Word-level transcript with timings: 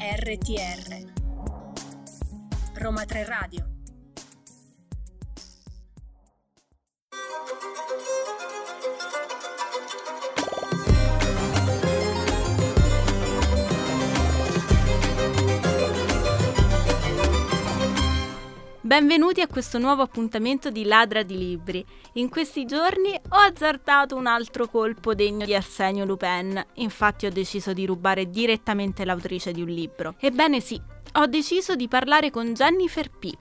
RTR 0.00 1.12
Roma 2.76 3.04
3 3.04 3.24
Radio 3.24 3.69
Benvenuti 18.90 19.40
a 19.40 19.46
questo 19.46 19.78
nuovo 19.78 20.02
appuntamento 20.02 20.68
di 20.68 20.84
Ladra 20.84 21.22
di 21.22 21.38
Libri. 21.38 21.86
In 22.14 22.28
questi 22.28 22.64
giorni 22.64 23.14
ho 23.14 23.36
azzardato 23.36 24.16
un 24.16 24.26
altro 24.26 24.66
colpo 24.66 25.14
degno 25.14 25.46
di 25.46 25.54
Arsenio 25.54 26.04
Lupin, 26.04 26.60
infatti 26.74 27.26
ho 27.26 27.30
deciso 27.30 27.72
di 27.72 27.86
rubare 27.86 28.30
direttamente 28.30 29.04
l'autrice 29.04 29.52
di 29.52 29.62
un 29.62 29.68
libro. 29.68 30.16
Ebbene 30.18 30.58
sì, 30.58 30.82
ho 31.14 31.26
deciso 31.26 31.74
di 31.74 31.88
parlare 31.88 32.30
con 32.30 32.52
Jennifer 32.54 33.10
P., 33.10 33.32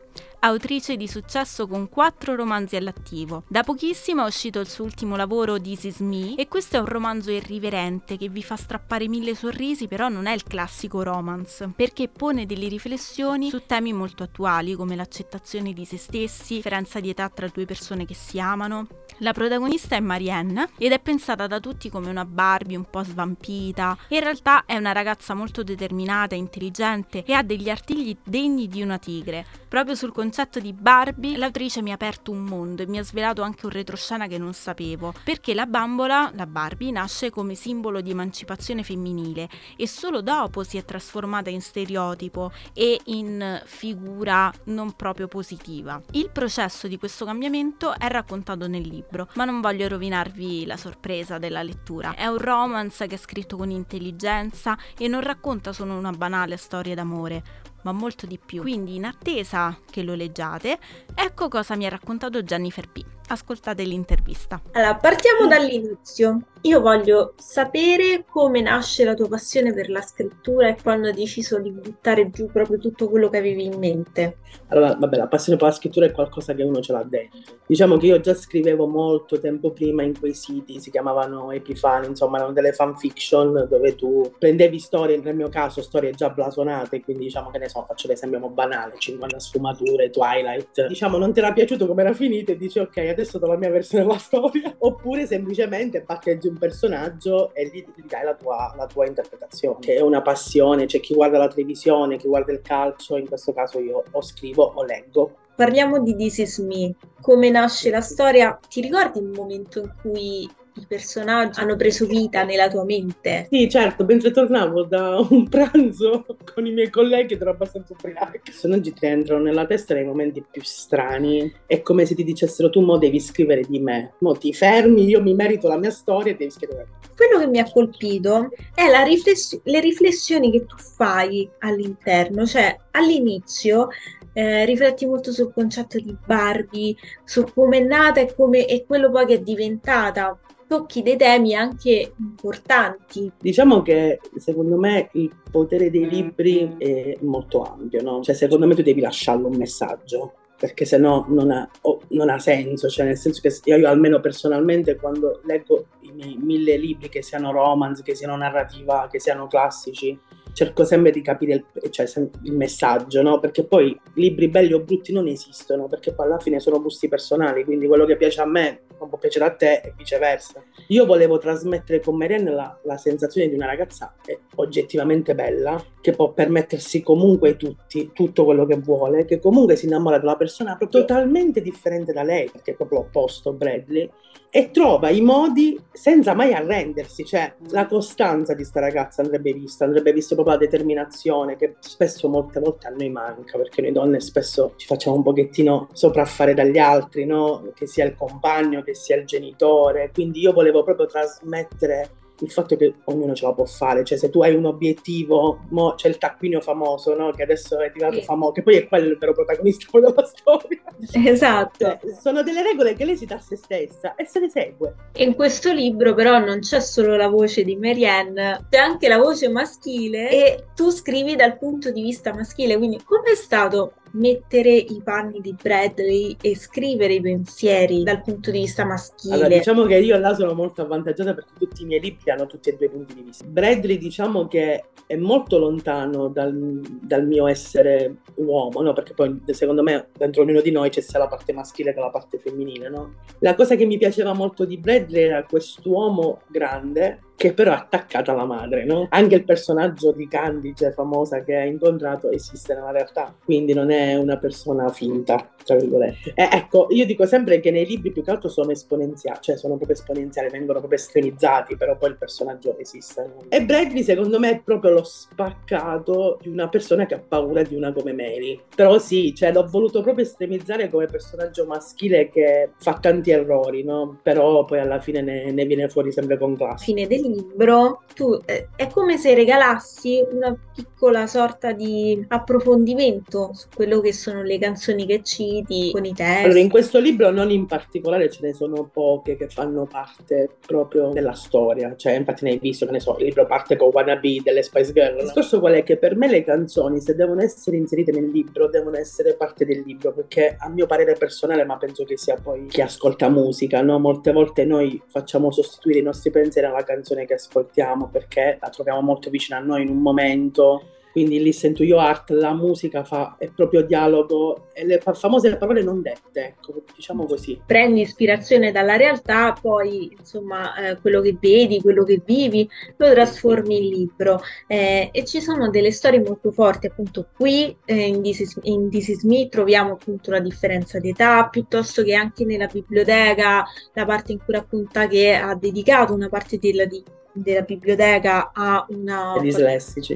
autrice 0.41 0.95
di 0.95 1.07
successo 1.07 1.67
con 1.67 1.89
quattro 1.89 2.35
romanzi 2.35 2.75
all'attivo. 2.75 3.43
Da 3.47 3.63
pochissimo 3.63 4.23
è 4.23 4.27
uscito 4.27 4.59
il 4.59 4.67
suo 4.67 4.85
ultimo 4.85 5.15
lavoro 5.15 5.59
This 5.59 5.83
Is 5.83 5.99
Me 5.99 6.35
e 6.35 6.47
questo 6.47 6.77
è 6.77 6.79
un 6.79 6.85
romanzo 6.85 7.29
irriverente 7.29 8.17
che 8.17 8.29
vi 8.29 8.41
fa 8.41 8.55
strappare 8.55 9.07
mille 9.07 9.35
sorrisi, 9.35 9.87
però 9.87 10.07
non 10.09 10.25
è 10.25 10.33
il 10.33 10.43
classico 10.43 11.03
romance, 11.03 11.71
perché 11.75 12.07
pone 12.07 12.45
delle 12.45 12.67
riflessioni 12.67 13.49
su 13.49 13.65
temi 13.65 13.93
molto 13.93 14.23
attuali 14.23 14.73
come 14.75 14.95
l'accettazione 14.95 15.73
di 15.73 15.85
se 15.85 15.97
stessi, 15.97 16.55
differenza 16.55 16.99
di 16.99 17.09
età 17.09 17.29
tra 17.29 17.47
due 17.47 17.65
persone 17.65 18.05
che 18.05 18.15
si 18.15 18.39
amano. 18.39 18.87
La 19.21 19.33
protagonista 19.33 19.97
è 19.97 19.99
Marianne 19.99 20.69
ed 20.77 20.93
è 20.93 20.99
pensata 21.01 21.45
da 21.45 21.59
tutti 21.59 21.89
come 21.89 22.09
una 22.09 22.23
Barbie 22.23 22.77
un 22.77 22.85
po' 22.89 23.03
svampita. 23.03 23.97
In 24.09 24.21
realtà 24.21 24.63
è 24.65 24.77
una 24.77 24.93
ragazza 24.93 25.33
molto 25.33 25.61
determinata, 25.61 26.35
intelligente 26.35 27.25
e 27.25 27.33
ha 27.33 27.43
degli 27.43 27.69
artigli 27.69 28.15
degni 28.23 28.67
di 28.69 28.81
una 28.81 28.97
tigre. 28.97 29.45
Proprio 29.67 29.93
sul 29.95 30.13
concetto 30.13 30.61
di 30.61 30.71
Barbie, 30.71 31.35
l'autrice 31.35 31.81
mi 31.81 31.91
ha 31.91 31.95
aperto 31.95 32.31
un 32.31 32.45
mondo 32.45 32.81
e 32.81 32.87
mi 32.87 32.97
ha 32.97 33.03
svelato 33.03 33.41
anche 33.41 33.65
un 33.65 33.73
retroscena 33.73 34.25
che 34.27 34.37
non 34.37 34.53
sapevo, 34.53 35.13
perché 35.25 35.53
la 35.53 35.65
bambola, 35.65 36.31
la 36.33 36.47
Barbie, 36.47 36.91
nasce 36.91 37.29
come 37.29 37.55
simbolo 37.55 37.99
di 37.99 38.11
emancipazione 38.11 38.83
femminile 38.83 39.49
e 39.75 39.85
solo 39.85 40.21
dopo 40.21 40.63
si 40.63 40.77
è 40.77 40.85
trasformata 40.85 41.49
in 41.49 41.61
stereotipo 41.61 42.51
e 42.73 42.99
in 43.05 43.61
figura 43.65 44.49
non 44.65 44.93
proprio 44.93 45.27
positiva. 45.27 46.01
Il 46.11 46.29
processo 46.29 46.87
di 46.87 46.97
questo 46.97 47.25
cambiamento 47.25 47.93
è 47.97 48.07
raccontato 48.07 48.67
nel 48.67 48.87
libro, 48.87 49.07
ma 49.33 49.45
non 49.45 49.61
voglio 49.61 49.87
rovinarvi 49.87 50.65
la 50.65 50.77
sorpresa 50.77 51.37
della 51.37 51.63
lettura. 51.63 52.15
È 52.15 52.25
un 52.27 52.37
romance 52.37 53.07
che 53.07 53.15
è 53.15 53.17
scritto 53.17 53.57
con 53.57 53.69
intelligenza 53.71 54.77
e 54.97 55.07
non 55.07 55.21
racconta 55.21 55.73
solo 55.73 55.93
una 55.93 56.11
banale 56.11 56.57
storia 56.57 56.95
d'amore, 56.95 57.43
ma 57.83 57.91
molto 57.91 58.25
di 58.25 58.39
più. 58.43 58.61
Quindi 58.61 58.95
in 58.95 59.05
attesa 59.05 59.77
che 59.89 60.03
lo 60.03 60.15
leggiate, 60.15 60.79
ecco 61.13 61.47
cosa 61.47 61.75
mi 61.75 61.85
ha 61.85 61.89
raccontato 61.89 62.43
Jennifer 62.43 62.89
P. 62.89 63.18
Ascoltate 63.31 63.83
l'intervista. 63.83 64.59
Allora, 64.71 64.95
partiamo 64.95 65.45
dall'inizio. 65.47 66.39
Io 66.63 66.81
voglio 66.81 67.35
sapere 67.37 68.25
come 68.27 68.59
nasce 68.59 69.05
la 69.05 69.13
tua 69.13 69.29
passione 69.29 69.71
per 69.71 69.89
la 69.89 70.01
scrittura 70.01 70.67
e 70.67 70.77
quando 70.81 71.07
hai 71.07 71.13
deciso 71.13 71.57
di 71.59 71.71
buttare 71.71 72.29
giù 72.31 72.47
proprio 72.47 72.77
tutto 72.79 73.07
quello 73.07 73.29
che 73.29 73.37
avevi 73.37 73.63
in 73.65 73.77
mente. 73.77 74.39
Allora, 74.67 74.95
vabbè, 74.95 75.15
la 75.15 75.27
passione 75.27 75.57
per 75.57 75.69
la 75.69 75.73
scrittura 75.73 76.07
è 76.07 76.11
qualcosa 76.11 76.53
che 76.53 76.63
uno 76.63 76.81
ce 76.81 76.91
l'ha 76.91 77.03
dentro. 77.03 77.39
Diciamo 77.65 77.97
che 77.97 78.07
io 78.07 78.19
già 78.19 78.33
scrivevo 78.33 78.87
molto 78.87 79.39
tempo 79.39 79.71
prima 79.71 80.03
in 80.03 80.19
quei 80.19 80.33
siti, 80.33 80.81
si 80.81 80.91
chiamavano 80.91 81.51
Epifani, 81.51 82.07
insomma, 82.07 82.37
erano 82.37 82.51
delle 82.51 82.73
fanfiction 82.73 83.67
dove 83.69 83.95
tu 83.95 84.33
prendevi 84.37 84.79
storie, 84.79 85.17
nel 85.17 85.35
mio 85.35 85.49
caso 85.49 85.81
storie 85.81 86.11
già 86.11 86.29
blasonate, 86.29 87.01
quindi 87.01 87.25
diciamo 87.25 87.51
che 87.51 87.59
ne 87.59 87.69
so, 87.69 87.85
faccio 87.87 88.07
l'esempio 88.07 88.49
banale, 88.49 88.95
50 88.97 89.39
sfumature, 89.39 90.09
Twilight. 90.09 90.87
Diciamo, 90.87 91.17
non 91.17 91.31
ti 91.31 91.39
era 91.39 91.53
piaciuto 91.53 91.87
come 91.87 92.01
era 92.01 92.13
finita 92.13 92.51
e 92.51 92.57
dici 92.57 92.79
ok, 92.79 93.13
adesso 93.19 93.37
do 93.37 93.47
la 93.47 93.57
mia 93.57 93.69
versione 93.69 94.05
della 94.05 94.17
storia, 94.17 94.73
oppure 94.79 95.25
semplicemente 95.25 96.01
battezzi 96.01 96.47
un 96.47 96.57
personaggio 96.57 97.53
e 97.53 97.67
gli, 97.67 97.85
gli 97.95 98.03
dai 98.05 98.23
la 98.23 98.35
tua, 98.35 98.73
la 98.77 98.85
tua, 98.87 99.05
interpretazione, 99.05 99.79
che 99.79 99.95
è 99.95 100.01
una 100.01 100.21
passione, 100.21 100.85
c'è 100.85 100.99
chi 100.99 101.13
guarda 101.13 101.37
la 101.37 101.47
televisione, 101.47 102.17
chi 102.17 102.27
guarda 102.27 102.51
il 102.51 102.61
calcio, 102.61 103.17
in 103.17 103.27
questo 103.27 103.53
caso 103.53 103.79
io 103.79 104.03
o 104.11 104.21
scrivo 104.21 104.63
o 104.75 104.83
leggo. 104.83 105.35
Parliamo 105.55 105.99
di 105.99 106.15
This 106.15 106.37
Is 106.37 106.57
Me, 106.59 106.95
come 107.21 107.49
nasce 107.49 107.89
la 107.89 108.01
storia, 108.01 108.57
ti 108.69 108.79
ricordi 108.79 109.19
il 109.19 109.27
momento 109.27 109.79
in 109.79 109.93
cui 110.01 110.49
i 110.79 110.85
personaggi 110.87 111.59
hanno 111.59 111.75
preso 111.75 112.05
vita 112.05 112.43
nella 112.43 112.67
tua 112.67 112.83
mente. 112.83 113.47
Sì, 113.51 113.69
certo, 113.69 114.05
mentre 114.05 114.31
tornavo 114.31 114.83
da 114.83 115.19
un 115.29 115.47
pranzo 115.47 116.25
con 116.53 116.65
i 116.65 116.71
miei 116.71 116.89
colleghi 116.89 117.33
ed 117.33 117.41
ero 117.41 117.51
abbastanza 117.51 117.93
ubriaca. 117.93 118.35
I 118.35 118.41
personaggi 118.43 118.93
ti 118.93 119.05
entrano 119.05 119.43
nella 119.43 119.65
testa 119.65 119.93
nei 119.93 120.05
momenti 120.05 120.43
più 120.49 120.61
strani. 120.63 121.51
È 121.65 121.81
come 121.81 122.05
se 122.05 122.15
ti 122.15 122.23
dicessero 122.23 122.69
tu 122.69 122.81
mo 122.81 122.97
devi 122.97 123.19
scrivere 123.19 123.63
di 123.67 123.79
me. 123.79 124.13
Mo 124.19 124.33
ti 124.33 124.53
fermi, 124.53 125.05
io 125.05 125.21
mi 125.21 125.33
merito 125.33 125.67
la 125.67 125.77
mia 125.77 125.91
storia 125.91 126.31
e 126.31 126.35
devi 126.35 126.51
scrivere. 126.51 126.87
Quello 127.15 127.39
che 127.39 127.47
mi 127.47 127.59
ha 127.59 127.69
colpito 127.69 128.49
è 128.73 128.83
riflessio- 129.03 129.59
le 129.63 129.79
riflessioni 129.81 130.51
che 130.51 130.65
tu 130.65 130.77
fai 130.77 131.49
all'interno, 131.59 132.45
cioè 132.45 132.77
all'inizio 132.91 133.89
eh, 134.33 134.65
rifletti 134.65 135.05
molto 135.05 135.31
sul 135.31 135.51
concetto 135.53 135.99
di 135.99 136.15
Barbie, 136.25 136.95
su 137.25 137.43
come 137.53 137.79
è 137.79 137.83
nata 137.83 138.21
e, 138.21 138.33
come, 138.33 138.65
e 138.67 138.85
quello 138.85 139.11
poi 139.11 139.25
che 139.25 139.33
è 139.35 139.39
diventata 139.39 140.37
tocchi 140.69 141.01
dei 141.01 141.17
temi 141.17 141.55
anche 141.55 142.13
importanti. 142.15 143.31
Diciamo 143.39 143.81
che 143.81 144.19
secondo 144.37 144.77
me 144.77 145.09
il 145.13 145.31
potere 145.49 145.89
dei 145.89 146.07
libri 146.07 146.75
è 146.77 147.17
molto 147.21 147.63
ampio, 147.63 148.03
no? 148.03 148.21
Cioè 148.21 148.35
secondo 148.35 148.67
me 148.67 148.75
tu 148.75 148.83
devi 148.83 149.01
lasciarlo 149.01 149.47
un 149.47 149.57
messaggio 149.57 150.33
perché 150.59 150.85
se 150.85 150.97
no 150.97 151.25
non 151.29 151.49
ha, 151.51 151.67
oh, 151.81 152.01
non 152.09 152.29
ha 152.29 152.37
senso, 152.37 152.87
cioè 152.89 153.05
nel 153.05 153.17
senso 153.17 153.39
che 153.41 153.57
io, 153.63 153.77
io, 153.77 153.87
almeno 153.87 154.19
personalmente 154.19 154.97
quando 154.97 155.39
leggo 155.45 155.85
i 156.01 156.11
miei 156.11 156.35
mille 156.35 156.77
libri, 156.77 157.07
che 157.07 157.23
siano 157.23 157.51
romance, 157.51 158.03
che 158.03 158.13
siano 158.13 158.35
narrativa, 158.35 159.07
che 159.09 159.21
siano 159.21 159.47
classici, 159.47 160.19
cerco 160.51 160.83
sempre 160.83 161.11
di 161.11 161.21
capire 161.21 161.53
il, 161.53 161.91
cioè, 161.91 162.05
il 162.43 162.53
messaggio, 162.53 163.21
no? 163.21 163.39
Perché 163.39 163.63
poi 163.63 163.97
libri 164.15 164.49
belli 164.49 164.73
o 164.73 164.81
brutti 164.81 165.13
non 165.13 165.27
esistono, 165.27 165.87
perché 165.87 166.13
poi 166.13 166.25
alla 166.25 166.39
fine 166.39 166.59
sono 166.59 166.81
gusti 166.81 167.07
personali, 167.07 167.63
quindi 167.63 167.87
quello 167.87 168.05
che 168.05 168.17
piace 168.17 168.41
a 168.41 168.45
me 168.45 168.81
non 168.99 169.09
può 169.09 169.17
piacere 169.17 169.45
a 169.45 169.51
te 169.51 169.81
e 169.83 169.93
viceversa. 169.95 170.63
Io 170.87 171.05
volevo 171.05 171.37
trasmettere 171.37 171.99
con 171.99 172.15
Marianne 172.15 172.51
la, 172.51 172.77
la 172.83 172.97
sensazione 172.97 173.47
di 173.47 173.55
una 173.55 173.65
ragazza 173.65 174.13
oggettivamente 174.55 175.35
bella, 175.35 175.81
che 176.01 176.11
può 176.11 176.31
permettersi 176.31 177.01
comunque 177.01 177.57
tutti, 177.57 178.11
tutto 178.13 178.45
quello 178.45 178.65
che 178.65 178.77
vuole, 178.77 179.25
che 179.25 179.39
comunque 179.39 179.75
si 179.75 179.85
innamora 179.85 180.17
della 180.17 180.35
persona 180.35 180.75
proprio 180.75 181.01
totalmente 181.01 181.61
differente 181.61 182.13
da 182.13 182.23
lei, 182.23 182.49
perché 182.49 182.71
è 182.71 182.75
proprio 182.75 182.99
l'opposto 182.99 183.53
Bradley, 183.53 184.09
e 184.51 184.71
trova 184.71 185.09
i 185.09 185.21
modi 185.21 185.79
senza 185.91 186.33
mai 186.33 186.53
arrendersi, 186.53 187.23
cioè 187.23 187.53
la 187.69 187.85
costanza 187.85 188.55
di 188.55 188.63
sta 188.63 188.79
ragazza 188.79 189.21
andrebbe 189.21 189.53
vista, 189.53 189.85
andrebbe 189.85 190.11
visto 190.11 190.33
proprio 190.33 190.55
la 190.55 190.61
determinazione 190.61 191.55
che 191.55 191.75
spesso 191.79 192.27
molte 192.29 192.59
volte 192.59 192.87
a 192.87 192.89
noi 192.89 193.09
manca, 193.09 193.57
perché 193.57 193.81
noi 193.81 193.91
donne 193.91 194.19
spesso 194.19 194.73
ci 194.77 194.87
facciamo 194.87 195.17
un 195.17 195.23
pochettino 195.23 195.89
sopraffare 195.93 196.55
dagli 196.55 196.79
altri, 196.79 197.25
no? 197.25 197.71
Che 197.75 197.85
sia 197.85 198.05
il 198.05 198.15
compagno, 198.15 198.81
che 198.89 198.95
sia 198.95 199.15
il 199.15 199.25
genitore, 199.25 200.11
quindi 200.13 200.41
io 200.41 200.51
volevo 200.51 200.83
proprio 200.83 201.05
trasmettere 201.05 202.09
il 202.41 202.51
fatto 202.51 202.75
che 202.77 202.93
ognuno 203.05 203.33
ce 203.33 203.45
la 203.45 203.53
può 203.53 203.65
fare, 203.65 204.03
cioè 204.03 204.17
se 204.17 204.29
tu 204.29 204.41
hai 204.41 204.55
un 204.55 204.65
obiettivo, 204.65 205.59
c'è 205.95 206.07
il 206.07 206.17
taccuino 206.17 206.61
famoso, 206.61 207.13
no? 207.15 207.31
Che 207.31 207.43
adesso 207.43 207.79
è 207.79 207.91
diventato 207.91 208.21
sì. 208.21 208.25
famoso, 208.25 208.53
che 208.53 208.63
poi 208.63 208.77
è 208.77 208.87
quello 208.87 209.09
il 209.09 209.17
vero 209.17 209.33
protagonista 209.33 209.87
della 209.99 210.25
storia. 210.25 210.81
Esatto. 211.29 211.99
Sono 212.19 212.41
delle 212.43 212.63
regole 212.63 212.93
che 212.93 213.05
lei 213.05 213.17
si 213.17 213.25
dà 213.25 213.35
a 213.35 213.39
se 213.39 213.57
stessa 213.57 214.15
e 214.15 214.25
se 214.25 214.39
le 214.39 214.49
segue. 214.49 214.95
In 215.17 215.35
questo 215.35 215.73
libro 215.73 216.13
però 216.13 216.39
non 216.39 216.59
c'è 216.59 216.79
solo 216.79 217.15
la 217.15 217.27
voce 217.27 217.63
di 217.63 217.75
Marianne, 217.75 218.67
c'è 218.69 218.77
anche 218.77 219.07
la 219.07 219.17
voce 219.17 219.49
maschile 219.49 220.29
e 220.29 220.65
tu 220.75 220.91
scrivi 220.91 221.35
dal 221.35 221.57
punto 221.57 221.91
di 221.91 222.01
vista 222.01 222.33
maschile, 222.33 222.77
quindi 222.77 223.01
com'è 223.03 223.35
stato 223.35 223.93
mettere 224.11 224.71
i 224.71 225.01
panni 225.03 225.39
di 225.41 225.55
Bradley 225.61 226.35
e 226.41 226.55
scrivere 226.55 227.13
i 227.13 227.21
pensieri 227.21 228.03
dal 228.03 228.21
punto 228.21 228.51
di 228.51 228.59
vista 228.59 228.85
maschile. 228.85 229.33
Allora, 229.33 229.49
diciamo 229.49 229.85
che 229.85 229.97
io 229.97 230.17
là 230.17 230.33
sono 230.33 230.53
molto 230.53 230.81
avvantaggiata 230.81 231.33
perché 231.33 231.51
tutti 231.57 231.83
i 231.83 231.85
miei 231.85 232.01
libri 232.01 232.31
hanno 232.31 232.45
tutti 232.45 232.69
e 232.69 232.75
due 232.75 232.87
i 232.87 232.89
punti 232.89 233.13
di 233.13 233.21
vista. 233.21 233.45
Bradley, 233.45 233.97
diciamo 233.97 234.47
che 234.47 234.85
è 235.05 235.15
molto 235.15 235.57
lontano 235.57 236.27
dal, 236.27 236.81
dal 237.01 237.25
mio 237.25 237.47
essere 237.47 238.17
uomo, 238.35 238.81
no? 238.81 238.93
Perché 238.93 239.13
poi 239.13 239.41
secondo 239.47 239.83
me 239.83 240.09
dentro 240.17 240.43
ognuno 240.43 240.61
di 240.61 240.71
noi 240.71 240.89
c'è 240.89 241.01
sia 241.01 241.19
la 241.19 241.27
parte 241.27 241.53
maschile 241.53 241.93
che 241.93 241.99
la 241.99 242.09
parte 242.09 242.37
femminile, 242.37 242.89
no? 242.89 243.15
La 243.39 243.55
cosa 243.55 243.75
che 243.75 243.85
mi 243.85 243.97
piaceva 243.97 244.33
molto 244.33 244.65
di 244.65 244.77
Bradley 244.77 245.23
era 245.23 245.43
quest'uomo 245.43 246.41
grande 246.47 247.19
che 247.39 247.53
però 247.53 247.71
è 247.71 247.75
attaccata 247.75 248.33
alla 248.33 248.43
madre, 248.43 248.83
no? 248.83 249.07
Anche 249.11 249.35
il 249.35 249.45
personaggio 249.45 250.11
di 250.11 250.27
Candice, 250.27 250.91
famosa 250.91 251.41
che 251.41 251.55
ha 251.55 251.63
incontrato, 251.63 252.29
esiste 252.29 252.73
nella 252.73 252.91
realtà, 252.91 253.33
quindi 253.45 253.73
non 253.73 253.91
è 253.91 254.15
una 254.15 254.35
persona 254.35 254.89
finta, 254.89 255.49
tra 255.63 255.77
virgolette. 255.77 256.33
E 256.35 256.49
ecco, 256.51 256.87
io 256.89 257.05
dico 257.05 257.25
sempre 257.25 257.61
che 257.61 257.71
nei 257.71 257.85
libri 257.85 258.11
più 258.11 258.23
che 258.23 258.31
altro 258.31 258.49
sono 258.49 258.71
esponenziali, 258.71 259.37
cioè 259.39 259.55
sono 259.55 259.77
proprio 259.77 259.95
esponenziali, 259.95 260.49
vengono 260.49 260.79
proprio 260.79 260.99
estremizzati, 260.99 261.77
però 261.77 261.95
poi 261.95 262.09
il 262.09 262.17
personaggio 262.17 262.77
esiste. 262.77 263.31
E 263.47 263.63
Bradley 263.63 264.03
secondo 264.03 264.37
me 264.37 264.51
è 264.51 264.59
proprio 264.59 264.91
lo 264.91 265.03
spaccato 265.05 266.39
di 266.41 266.49
una 266.49 266.67
persona 266.67 267.05
che 267.05 267.13
ha 267.13 267.23
paura 267.25 267.61
di 267.61 267.73
una 267.73 267.93
come 267.93 268.11
Mary. 268.11 268.59
Però 268.75 268.99
sì, 268.99 269.33
cioè 269.33 269.53
l'ho 269.53 269.65
voluto 269.65 270.01
proprio 270.01 270.25
estremizzare 270.25 270.89
come 270.89 271.05
personaggio 271.05 271.65
maschile 271.65 272.27
che 272.27 272.71
fa 272.79 272.99
tanti 272.99 273.31
errori, 273.31 273.85
no? 273.85 274.19
Però 274.21 274.65
poi 274.65 274.79
alla 274.79 274.99
fine 274.99 275.21
ne, 275.21 275.51
ne 275.51 275.65
viene 275.65 275.87
fuori 275.87 276.11
sempre 276.11 276.37
con 276.37 276.57
classe. 276.57 276.83
Fine 276.83 277.07
del 277.07 277.27
libro, 277.29 278.03
tu 278.13 278.39
eh, 278.45 278.69
è 278.75 278.87
come 278.87 279.17
se 279.17 279.33
regalassi 279.33 280.23
una 280.31 280.55
piccola 280.75 281.27
sorta 281.27 281.71
di 281.71 282.25
approfondimento 282.27 283.51
su 283.53 283.67
quello 283.73 284.01
che 284.01 284.13
sono 284.13 284.43
le 284.43 284.57
canzoni 284.59 285.05
che 285.05 285.21
citi 285.23 285.91
con 285.93 286.05
i 286.05 286.13
testi. 286.13 286.43
Allora, 286.43 286.59
in 286.59 286.69
questo 286.69 286.99
libro 286.99 287.29
non 287.31 287.49
in 287.49 287.65
particolare 287.65 288.29
ce 288.29 288.39
ne 288.41 288.53
sono 288.53 288.89
poche 288.91 289.35
che 289.35 289.47
fanno 289.47 289.85
parte 289.85 290.49
proprio 290.65 291.09
della 291.09 291.33
storia, 291.33 291.95
cioè 291.95 292.13
infatti 292.13 292.43
ne 292.43 292.51
hai 292.51 292.59
visto, 292.59 292.85
che 292.85 292.91
ne 292.91 292.99
so, 292.99 293.15
il 293.19 293.25
libro 293.25 293.45
parte 293.45 293.75
con 293.75 293.89
Wannabe 293.91 294.41
delle 294.43 294.63
Spice 294.63 294.91
Girl. 294.91 295.17
Il 295.17 295.23
discorso 295.23 295.59
qual 295.59 295.73
è? 295.73 295.83
Che 295.83 295.97
per 295.97 296.15
me 296.15 296.29
le 296.29 296.43
canzoni, 296.43 296.99
se 296.99 297.15
devono 297.15 297.41
essere 297.41 297.77
inserite 297.77 298.11
nel 298.11 298.29
libro, 298.29 298.67
devono 298.67 298.97
essere 298.97 299.35
parte 299.35 299.65
del 299.65 299.83
libro, 299.85 300.11
perché 300.13 300.57
a 300.59 300.69
mio 300.69 300.85
parere 300.85 301.13
personale, 301.13 301.63
ma 301.63 301.77
penso 301.77 302.03
che 302.03 302.17
sia 302.17 302.35
poi 302.41 302.67
chi 302.67 302.81
ascolta 302.81 303.29
musica, 303.29 303.81
no? 303.81 303.99
Molte 303.99 304.31
volte 304.31 304.65
noi 304.65 305.01
facciamo 305.07 305.51
sostituire 305.51 305.99
i 305.99 306.03
nostri 306.03 306.31
pensieri 306.31 306.67
alla 306.67 306.83
canzone 306.83 307.18
canzone 307.19 307.25
che 307.25 307.33
ascoltiamo 307.33 308.07
perché 308.07 308.57
la 308.61 308.69
troviamo 308.69 309.01
molto 309.01 309.29
vicina 309.29 309.57
a 309.57 309.61
noi 309.61 309.83
in 309.83 309.89
un 309.89 310.01
momento 310.01 310.83
quindi 311.19 311.43
Listen 311.43 311.73
to 311.73 311.83
Your 311.83 312.01
Heart, 312.01 312.29
la 312.29 312.53
musica 312.53 313.03
fa 313.03 313.35
è 313.37 313.49
proprio 313.49 313.81
dialogo 313.81 314.69
e 314.71 314.85
le 314.85 314.99
famose 314.99 315.57
parole 315.57 315.83
non 315.83 316.01
dette, 316.01 316.45
ecco, 316.45 316.83
diciamo 316.95 317.25
così. 317.25 317.59
Prendi 317.65 317.99
ispirazione 317.99 318.71
dalla 318.71 318.95
realtà, 318.95 319.53
poi 319.59 320.15
insomma 320.17 320.75
eh, 320.77 321.01
quello 321.01 321.19
che 321.19 321.35
vedi, 321.37 321.81
quello 321.81 322.05
che 322.05 322.21
vivi, 322.23 322.69
lo 322.95 323.11
trasformi 323.11 323.75
in 323.75 323.89
libro 323.93 324.39
eh, 324.67 325.09
e 325.11 325.25
ci 325.25 325.41
sono 325.41 325.69
delle 325.69 325.91
storie 325.91 326.21
molto 326.21 326.51
forti, 326.51 326.87
appunto 326.87 327.27
qui 327.35 327.75
eh, 327.83 328.07
in, 328.07 328.21
This 328.21 328.39
is, 328.39 328.59
in 328.61 328.89
This 328.89 329.09
Is 329.09 329.23
Me 329.23 329.49
troviamo 329.49 329.91
appunto 329.91 330.31
la 330.31 330.39
differenza 330.39 330.99
di 330.99 331.09
età, 331.09 331.49
piuttosto 331.49 332.01
che 332.01 332.13
anche 332.13 332.45
nella 332.45 332.67
biblioteca, 332.67 333.65
la 333.93 334.05
parte 334.05 334.31
in 334.31 334.37
cui 334.37 334.53
racconta 334.53 335.05
che 335.07 335.33
ha 335.33 335.53
dedicato 335.53 336.13
una 336.13 336.29
parte 336.29 336.57
della, 336.59 336.85
di, 336.85 337.03
della 337.31 337.61
biblioteca 337.61 338.51
a 338.53 338.85
una... 338.89 339.37
dislessici 339.39 340.15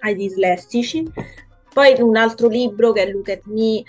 ai 0.00 0.14
dislessici. 0.14 1.10
Poi 1.72 2.00
un 2.00 2.16
altro 2.16 2.48
libro 2.48 2.92
che 2.92 3.02
è 3.02 3.10
Look 3.10 3.28
at 3.30 3.42
Me 3.44 3.82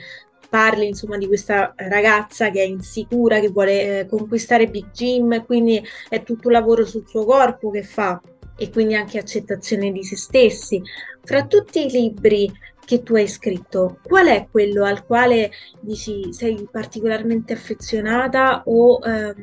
parli 0.48 0.88
insomma 0.88 1.18
di 1.18 1.28
questa 1.28 1.74
ragazza 1.78 2.50
che 2.50 2.62
è 2.62 2.66
insicura, 2.66 3.40
che 3.40 3.50
vuole 3.50 4.00
eh, 4.00 4.06
conquistare 4.06 4.68
Big 4.68 4.92
Jim, 4.92 5.46
quindi 5.46 5.82
è 6.10 6.24
tutto 6.24 6.48
un 6.48 6.54
lavoro 6.54 6.86
sul 6.86 7.08
suo 7.08 7.24
corpo 7.24 7.72
che 7.72 7.84
fa 7.84 8.22
e 8.58 8.70
quindi 8.70 8.96
anche 8.96 9.18
accettazione 9.18 9.92
di 9.92 10.04
se 10.04 10.18
stessi. 10.18 10.82
Fra 11.24 11.46
tutti 11.46 11.86
i 11.86 11.90
libri 11.90 12.52
che 12.92 13.04
tu 13.04 13.16
hai 13.16 13.28
scritto, 13.30 14.00
qual 14.04 14.28
è 14.28 14.48
quello 14.52 14.84
al 14.84 15.06
quale 15.06 15.50
dici 15.80 16.34
sei 16.34 16.68
particolarmente 16.70 17.54
affezionata 17.54 18.64
o 18.66 19.00
ehm, 19.02 19.34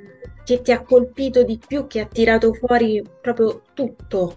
che 0.45 0.61
ti 0.61 0.71
ha 0.71 0.83
colpito 0.83 1.45
di 1.45 1.59
più, 1.67 1.87
che 1.87 2.01
ha 2.01 2.05
tirato 2.05 2.53
fuori 2.53 3.03
proprio 3.23 3.63
tutto? 3.73 4.37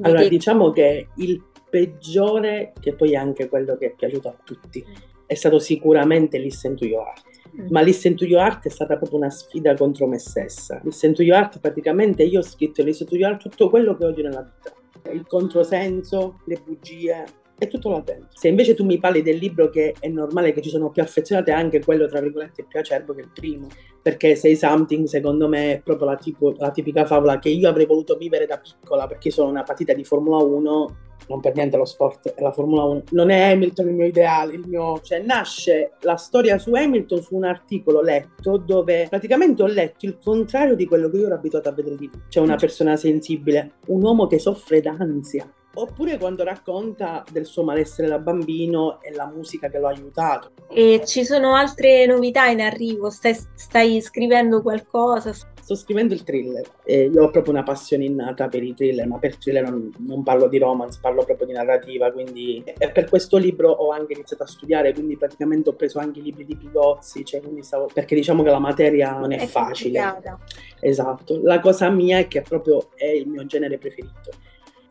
Allora, 0.00 0.26
diciamo 0.26 0.72
che 0.72 1.10
il 1.18 1.40
peggiore, 1.70 2.72
che 2.80 2.92
poi 2.94 3.12
è 3.12 3.16
anche 3.16 3.48
quello 3.48 3.76
che 3.76 3.86
è 3.86 3.94
piaciuto 3.94 4.26
a 4.26 4.36
tutti, 4.42 4.84
è 5.26 5.34
stato 5.34 5.60
sicuramente 5.60 6.36
Listen 6.38 6.74
to 6.74 6.84
Your 6.84 7.06
Heart. 7.06 7.26
Mm. 7.56 7.66
Ma 7.70 7.82
Listen 7.82 8.16
to 8.16 8.24
Your 8.24 8.42
Heart 8.42 8.66
è 8.66 8.70
stata 8.70 8.96
proprio 8.96 9.18
una 9.18 9.30
sfida 9.30 9.76
contro 9.76 10.08
me 10.08 10.18
stessa. 10.18 10.80
Listen 10.82 11.14
to 11.14 11.22
Your 11.22 11.38
Heart 11.38 11.60
praticamente 11.60 12.24
io 12.24 12.40
ho 12.40 12.42
scritto 12.42 12.82
Listen 12.82 13.06
to 13.06 13.14
Your 13.14 13.30
Heart 13.30 13.42
tutto 13.42 13.70
quello 13.70 13.96
che 13.96 14.06
odio 14.06 14.24
nella 14.24 14.42
vita. 14.42 14.74
Il 15.12 15.24
controsenso, 15.28 16.40
le 16.46 16.60
bugie, 16.64 17.24
è 17.60 17.68
tutto 17.68 17.90
là 17.90 18.00
dentro. 18.00 18.28
Se 18.32 18.48
invece 18.48 18.74
tu 18.74 18.86
mi 18.86 18.98
parli 18.98 19.20
del 19.20 19.36
libro 19.36 19.68
che 19.68 19.94
è 20.00 20.08
normale 20.08 20.52
che 20.52 20.62
ci 20.62 20.70
sono 20.70 20.88
più 20.88 21.02
affezionate, 21.02 21.52
anche 21.52 21.84
quello 21.84 22.08
tra 22.08 22.20
virgolette 22.20 22.64
più 22.64 22.80
acerbo 22.80 23.14
che 23.14 23.20
il 23.20 23.30
primo, 23.34 23.68
perché 24.00 24.34
Say 24.34 24.56
Something 24.56 25.06
secondo 25.06 25.46
me 25.46 25.74
è 25.74 25.80
proprio 25.80 26.08
la, 26.08 26.16
tipo, 26.16 26.54
la 26.56 26.70
tipica 26.70 27.04
favola 27.04 27.38
che 27.38 27.50
io 27.50 27.68
avrei 27.68 27.84
voluto 27.84 28.16
vivere 28.16 28.46
da 28.46 28.58
piccola 28.58 29.06
perché 29.06 29.30
sono 29.30 29.50
una 29.50 29.62
partita 29.62 29.92
di 29.92 30.04
Formula 30.04 30.38
1 30.38 30.96
non 31.28 31.40
per 31.40 31.54
niente 31.54 31.76
lo 31.76 31.84
sport 31.84 32.32
è 32.34 32.42
la 32.42 32.50
Formula 32.50 32.82
1. 32.82 33.02
Non 33.10 33.30
è 33.30 33.52
Hamilton 33.52 33.88
il 33.88 33.94
mio 33.94 34.06
ideale, 34.06 34.54
il 34.54 34.64
mio... 34.66 35.00
cioè 35.00 35.22
nasce 35.22 35.92
la 36.00 36.16
storia 36.16 36.58
su 36.58 36.74
Hamilton 36.74 37.22
su 37.22 37.36
un 37.36 37.44
articolo 37.44 38.02
letto 38.02 38.56
dove 38.56 39.06
praticamente 39.08 39.62
ho 39.62 39.66
letto 39.66 40.06
il 40.06 40.18
contrario 40.22 40.74
di 40.74 40.86
quello 40.86 41.08
che 41.08 41.18
io 41.18 41.26
ero 41.26 41.36
abituato 41.36 41.68
a 41.68 41.72
vedere 41.72 41.96
di 41.96 42.10
lui. 42.12 42.22
C'è 42.28 42.40
una 42.40 42.56
persona 42.56 42.96
sensibile, 42.96 43.74
un 43.86 44.02
uomo 44.02 44.26
che 44.26 44.40
soffre 44.40 44.80
d'ansia, 44.80 45.48
Oppure 45.72 46.18
quando 46.18 46.42
racconta 46.42 47.24
del 47.30 47.46
suo 47.46 47.62
malessere 47.62 48.08
da 48.08 48.18
bambino 48.18 49.00
e 49.00 49.12
la 49.12 49.26
musica 49.26 49.68
che 49.68 49.78
lo 49.78 49.86
ha 49.86 49.90
aiutato. 49.90 50.50
E 50.68 51.02
ci 51.06 51.24
sono 51.24 51.54
altre 51.54 52.06
novità 52.06 52.46
in 52.46 52.60
arrivo? 52.60 53.08
Stai, 53.08 53.36
stai 53.54 54.00
scrivendo 54.00 54.62
qualcosa? 54.62 55.32
Sto 55.32 55.76
scrivendo 55.76 56.12
il 56.12 56.24
thriller. 56.24 56.66
Eh, 56.82 57.04
io 57.04 57.22
ho 57.22 57.30
proprio 57.30 57.52
una 57.52 57.62
passione 57.62 58.04
innata 58.04 58.48
per 58.48 58.64
i 58.64 58.74
thriller, 58.74 59.06
ma 59.06 59.18
per 59.18 59.36
thriller 59.36 59.70
non, 59.70 59.92
non 59.98 60.24
parlo 60.24 60.48
di 60.48 60.58
romance, 60.58 60.98
parlo 61.00 61.22
proprio 61.22 61.46
di 61.46 61.52
narrativa. 61.52 62.10
Quindi 62.10 62.64
e 62.66 62.90
per 62.90 63.08
questo 63.08 63.36
libro 63.36 63.70
ho 63.70 63.92
anche 63.92 64.14
iniziato 64.14 64.42
a 64.42 64.48
studiare, 64.48 64.92
quindi 64.92 65.16
praticamente 65.16 65.68
ho 65.68 65.74
preso 65.74 66.00
anche 66.00 66.18
i 66.18 66.22
libri 66.22 66.44
di 66.44 66.56
Pigozzi, 66.56 67.24
cioè, 67.24 67.40
stavo, 67.60 67.88
perché 67.94 68.16
diciamo 68.16 68.42
che 68.42 68.50
la 68.50 68.58
materia 68.58 69.16
non 69.16 69.30
è, 69.30 69.38
è 69.38 69.46
facile. 69.46 70.00
Complicata. 70.00 70.38
Esatto. 70.80 71.38
La 71.44 71.60
cosa 71.60 71.88
mia 71.90 72.18
è 72.18 72.26
che 72.26 72.42
proprio 72.42 72.90
è 72.96 73.06
il 73.06 73.28
mio 73.28 73.46
genere 73.46 73.78
preferito 73.78 74.30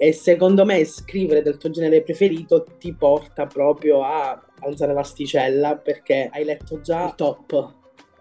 e 0.02 0.14
secondo 0.14 0.64
me 0.64 0.86
scrivere 0.86 1.42
del 1.42 1.58
tuo 1.58 1.70
genere 1.70 2.02
preferito 2.02 2.66
ti 2.80 2.94
porta 2.94 3.48
proprio 3.48 4.02
a 4.02 4.42
alzare 4.62 4.94
l'asticella 4.94 5.76
perché 5.76 6.30
hai 6.32 6.46
letto 6.46 6.80
già 6.80 7.08
il 7.08 7.16
top. 7.16 7.74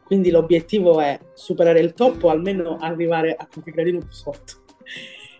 Quindi 0.02 0.30
l'obiettivo 0.30 0.98
è 0.98 1.16
superare 1.34 1.78
il 1.78 1.92
top 1.94 2.24
o 2.24 2.30
almeno 2.30 2.78
arrivare 2.80 3.32
a 3.32 3.46
qualche 3.46 3.70
gradino 3.70 4.00
più 4.00 4.10
sotto. 4.10 4.54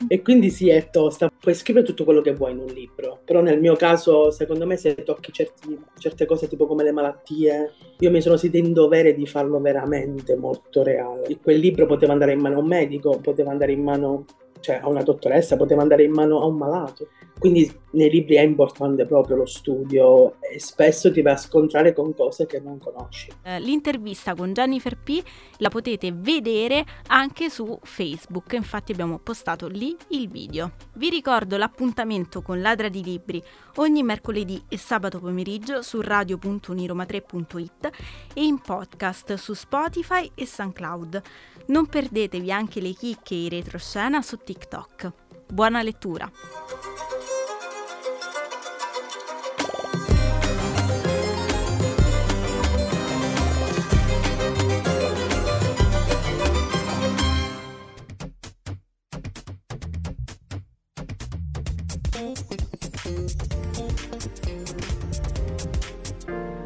E 0.06 0.23
quindi 0.23 0.50
sì, 0.50 0.69
è 0.69 0.90
tosta. 0.90 1.29
Puoi 1.29 1.56
scrivere 1.56 1.85
tutto 1.85 2.05
quello 2.05 2.20
che 2.20 2.35
vuoi 2.35 2.52
in 2.52 2.58
un 2.58 2.67
libro, 2.67 3.19
però 3.25 3.40
nel 3.40 3.58
mio 3.58 3.75
caso, 3.75 4.31
secondo 4.31 4.64
me, 4.64 4.76
se 4.76 4.94
tocchi 4.94 5.32
certi, 5.32 5.76
certe 5.99 6.25
cose 6.25 6.46
tipo 6.46 6.69
come 6.69 6.85
le 6.85 6.93
malattie, 6.93 7.73
io 7.99 8.11
mi 8.12 8.20
sono 8.20 8.37
sentita 8.37 8.64
in 8.64 8.73
dovere 8.73 9.12
di 9.12 9.26
farlo 9.26 9.58
veramente 9.58 10.37
molto 10.37 10.85
reale. 10.85 11.37
Quel 11.43 11.58
libro 11.58 11.87
poteva 11.87 12.12
andare 12.12 12.31
in 12.32 12.38
mano 12.38 12.58
a 12.58 12.61
un 12.61 12.69
medico, 12.69 13.19
poteva 13.19 13.50
andare 13.50 13.73
in 13.73 13.82
mano 13.82 14.25
cioè 14.61 14.81
a 14.83 14.89
una 14.89 15.03
dottoressa, 15.03 15.57
poteva 15.57 15.83
andare 15.83 16.05
in 16.05 16.12
mano 16.12 16.41
a 16.41 16.47
un 16.47 16.57
malato. 16.57 17.09
Quindi 17.38 17.73
nei 17.91 18.11
libri 18.11 18.35
è 18.35 18.41
importante 18.41 19.07
proprio 19.07 19.37
lo 19.37 19.47
studio 19.47 20.35
e 20.41 20.59
spesso 20.59 21.12
ti 21.12 21.23
vai 21.23 21.35
a 21.35 21.37
scontrare 21.37 21.93
con 21.93 22.12
cose 22.15 22.47
che 22.47 22.59
non 22.59 22.79
conosci. 22.79 23.31
Eh, 23.43 23.61
l'intervista 23.61 24.35
con 24.35 24.53
Jennifer 24.53 24.97
P 24.97 25.23
la 25.59 25.69
potete 25.69 26.12
vedere 26.12 26.85
anche 27.07 27.49
su 27.49 27.79
Facebook, 27.83 28.53
infatti 28.55 28.93
abbiamo 28.93 29.19
postato 29.19 29.69
lì 29.69 29.97
il 30.09 30.29
video. 30.29 30.73
Vi 30.95 31.09
ricordo 31.09 31.57
l'appuntamento 31.57 32.43
con 32.43 32.61
Ladra 32.61 32.88
di 32.88 33.05
Libri 33.05 33.43
ogni 33.77 34.03
mercoledì 34.03 34.61
e 34.69 34.77
sabato 34.77 35.21
pomeriggio 35.21 35.83
su 35.83 36.00
radio.uniroma3.it 36.00 37.91
e 38.35 38.45
in 38.45 38.59
podcast 38.61 39.35
su 39.35 39.55
Spotify 39.55 40.29
e 40.35 40.45
SoundCloud. 40.45 41.23
Non 41.69 41.87
perdetevi 41.87 42.51
anche 42.51 42.81
le 42.81 42.95
chicche 42.95 43.35
e 43.35 43.49
retroscena 43.51 44.23
su 44.23 44.39
TikTok. 44.39 45.13
Buona 45.53 45.83
lettura! 45.83 46.31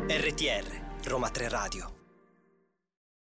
RTR 0.08 1.08
Roma 1.08 1.28
3 1.28 1.48
Radio 1.48 2.01